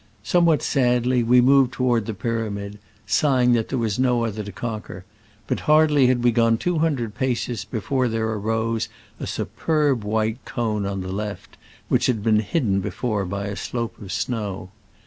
Somewhat 0.23 0.63
sadly 0.63 1.21
we 1.21 1.41
moved 1.41 1.73
to 1.73 1.83
ward 1.83 2.07
the 2.07 2.15
pyramid, 2.15 2.79
sighing 3.05 3.51
that 3.53 3.69
there 3.69 3.77
was 3.77 3.99
no 3.99 4.25
other 4.25 4.41
to 4.41 4.51
conquer, 4.51 5.05
but 5.45 5.59
hai 5.59 5.85
dly 5.85 6.07
had 6.07 6.23
we 6.23 6.31
gone 6.31 6.57
two 6.57 6.79
hundred 6.79 7.13
paces 7.13 7.65
before 7.65 8.07
there 8.07 8.35
rose 8.39 8.89
a 9.19 9.27
superb 9.27 10.03
white 10.03 10.43
cone 10.43 10.87
on 10.87 11.01
the 11.01 11.11
left, 11.11 11.55
which 11.87 12.07
had 12.07 12.23
been 12.23 12.39
hidden 12.39 12.79
before 12.79 13.25
by 13.25 13.45
a 13.45 13.55
slope 13.55 14.01
of 14.01 14.11
snow. 14.11 14.71